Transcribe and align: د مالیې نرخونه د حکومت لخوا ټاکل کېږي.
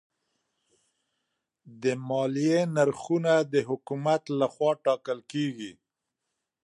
د 1.81 1.83
مالیې 2.07 2.61
نرخونه 2.75 3.33
د 3.53 3.55
حکومت 3.69 4.23
لخوا 4.39 4.71
ټاکل 4.85 5.19
کېږي. 5.31 5.71